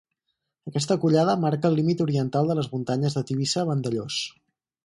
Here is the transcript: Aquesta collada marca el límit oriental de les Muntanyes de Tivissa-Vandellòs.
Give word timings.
Aquesta 0.71 0.97
collada 1.03 1.35
marca 1.43 1.69
el 1.71 1.77
límit 1.81 2.03
oriental 2.07 2.51
de 2.53 2.57
les 2.61 2.73
Muntanyes 2.75 3.19
de 3.19 3.27
Tivissa-Vandellòs. 3.33 4.19